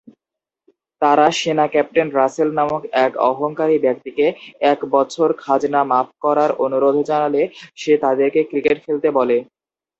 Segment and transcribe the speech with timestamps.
[1.01, 4.25] তারা সেনা captain Russell নামক এক অহংকারী ব্যক্তিকে
[4.71, 7.41] এক বছর খাজনা মাফ করার অনুরোধ জানালে
[7.77, 9.37] সে তাদেরকে ক্রিকেট খেলতে বলে।